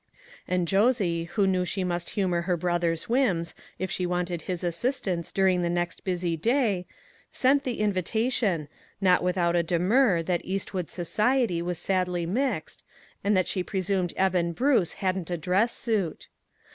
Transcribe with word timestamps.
And 0.47 0.67
Josie, 0.67 1.25
who 1.25 1.45
knew 1.45 1.63
she 1.63 1.83
must 1.83 2.09
humor 2.17 2.41
her 2.41 2.57
brother's 2.57 3.07
whims, 3.07 3.53
if 3.77 3.91
she 3.91 4.07
wanted 4.07 4.41
his 4.41 4.63
assistance 4.63 5.31
during 5.31 5.61
the 5.61 5.69
next 5.69 6.03
busy 6.03 6.35
day, 6.35 6.87
sent 7.31 7.63
the 7.65 7.79
invita 7.79 8.31
tion, 8.31 8.67
not 8.99 9.21
without 9.23 9.55
a 9.55 9.61
demur 9.61 10.23
that 10.23 10.41
Eastwood 10.43 10.89
society 10.89 11.61
was 11.61 11.77
sadly 11.77 12.25
mixed, 12.25 12.83
and 13.23 13.37
that 13.37 13.47
she 13.47 13.61
pre 13.61 13.79
sumed 13.81 14.11
Eben 14.17 14.53
Bruce 14.53 14.93
hadn't 14.93 15.29
a 15.29 15.37
dress 15.37 15.71
suit. 15.71 16.29